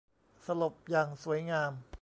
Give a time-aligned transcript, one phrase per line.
[0.45, 1.71] สลบอย่างสวยงาม